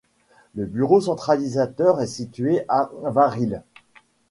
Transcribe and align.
Le 0.55 0.65
bureau 0.65 0.99
centralisateur 0.99 2.01
est 2.01 2.07
situé 2.07 2.65
à 2.69 2.89
Varilhes. 3.03 3.61